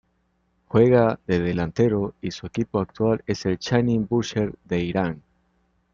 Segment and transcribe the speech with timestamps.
[0.65, 5.21] Juega de delantero y su equipo actual es el Shahin Bushehr de Irán.